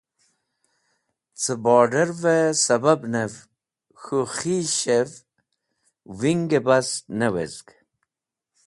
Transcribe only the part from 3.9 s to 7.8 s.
k̃hũ khis̃hv wingẽ bas ne wezg.